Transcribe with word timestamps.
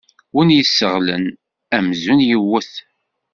Win 0.35 0.49
yesseɣlen 0.57 1.23
amzun 1.77 2.19
yewwet. 2.27 2.71